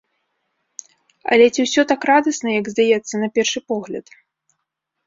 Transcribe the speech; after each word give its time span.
Але 1.35 1.45
ці 1.53 1.61
ўсё 1.67 1.81
так 1.91 2.01
радасна, 2.13 2.49
як 2.59 2.65
здаецца 2.73 3.15
на 3.27 3.31
першы 3.39 3.59
погляд? 3.75 4.05